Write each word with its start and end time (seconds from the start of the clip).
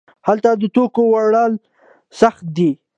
هلته 0.27 0.49
د 0.61 0.63
توکو 0.75 1.01
وړل 1.13 1.53
سخت 2.19 2.43
دي. 2.57 2.71